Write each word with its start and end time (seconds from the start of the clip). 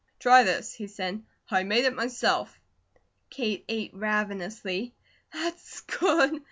"Try 0.17 0.41
this," 0.41 0.73
he 0.73 0.87
said. 0.87 1.21
"I 1.51 1.61
made 1.61 1.85
it 1.85 1.93
myself." 1.93 2.59
Kate 3.29 3.63
ate 3.69 3.93
ravenously. 3.93 4.95
"That's 5.31 5.81
good!" 5.81 6.39